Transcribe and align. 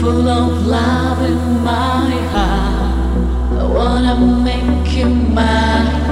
full 0.00 0.28
of 0.28 0.66
love 0.66 1.22
in 1.22 1.62
my 1.62 2.10
heart. 2.32 3.60
I 3.60 3.64
wanna 3.64 4.14
make 4.18 4.96
you 4.96 5.06
mine. 5.06 6.09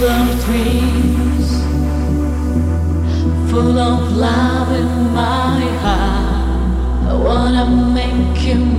full 0.00 0.08
of 0.08 0.44
dreams, 0.46 1.62
full 3.50 3.78
of 3.78 4.16
love 4.16 4.72
in 4.72 5.12
my 5.12 5.60
heart. 5.82 7.06
I 7.06 7.12
wanna 7.12 7.66
make 7.68 8.42
you 8.46 8.69